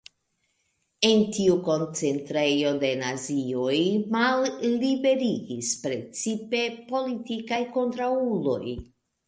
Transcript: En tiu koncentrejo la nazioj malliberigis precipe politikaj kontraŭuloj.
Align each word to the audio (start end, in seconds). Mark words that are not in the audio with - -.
En 1.09 1.19
tiu 1.35 1.57
koncentrejo 1.67 2.71
la 2.85 2.89
nazioj 3.03 3.77
malliberigis 4.17 5.71
precipe 5.87 6.65
politikaj 6.91 7.65
kontraŭuloj. 7.81 8.67